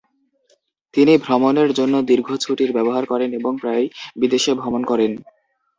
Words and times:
তিনি 0.93 1.13
ভ্রমণের 1.17 1.69
জন্য 1.73 1.95
দীর্ঘ 2.09 2.27
ছুটির 2.43 2.71
ব্যবহার 2.73 3.03
করেন 3.05 3.29
এবং 3.33 3.51
প্রায়ই 3.61 3.87
বিদেশে 4.15 4.51
ভ্রমণ 4.53 4.81
করেন। 4.85 5.11